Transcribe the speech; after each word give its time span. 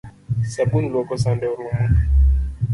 Sabun 0.53 0.83
luoko 0.91 1.13
sande 1.23 1.45
orumo 1.51 1.71